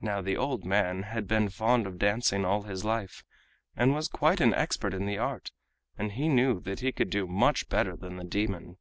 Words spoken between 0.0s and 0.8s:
Now the old